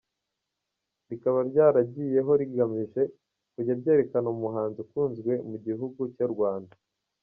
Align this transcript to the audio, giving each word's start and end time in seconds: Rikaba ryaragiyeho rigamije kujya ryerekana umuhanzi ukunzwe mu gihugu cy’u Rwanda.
Rikaba 1.09 1.39
ryaragiyeho 1.49 2.31
rigamije 2.41 3.01
kujya 3.53 3.73
ryerekana 3.81 4.27
umuhanzi 4.35 4.77
ukunzwe 4.85 5.31
mu 5.49 5.57
gihugu 5.65 5.99
cy’u 6.15 6.29
Rwanda. 6.33 6.75